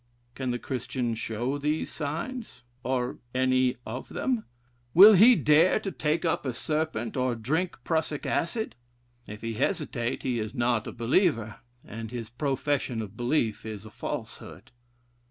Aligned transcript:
Can 0.33 0.49
the 0.49 0.57
Christian 0.57 1.13
show 1.13 1.59
these 1.59 1.91
signs, 1.91 2.63
or 2.81 3.19
any 3.35 3.77
of 3.85 4.09
them? 4.09 4.45
Will 4.95 5.13
he 5.13 5.35
dare 5.35 5.79
to 5.79 5.91
take 5.91 6.25
up 6.25 6.43
a 6.43 6.55
serpent, 6.55 7.15
or 7.15 7.35
drink 7.35 7.77
prussic 7.83 8.25
acid? 8.25 8.73
If 9.27 9.41
he 9.41 9.53
hesitate, 9.53 10.23
he 10.23 10.39
is 10.39 10.55
not 10.55 10.87
a 10.87 10.91
believer, 10.91 11.57
and 11.85 12.09
his 12.09 12.31
profession 12.31 12.99
of 12.99 13.15
belief 13.15 13.63
is 13.63 13.85
a 13.85 13.91
falsehood. 13.91 14.71